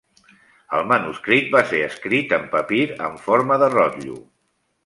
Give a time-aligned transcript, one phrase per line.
[0.77, 4.19] El manuscrit va ser escrit en papir en forma de rotllo.